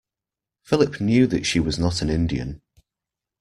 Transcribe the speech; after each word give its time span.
Philip 0.63 0.99
knew 0.99 1.27
that 1.27 1.45
she 1.45 1.59
was 1.59 1.77
not 1.77 2.01
an 2.01 2.09
Indian. 2.09 2.63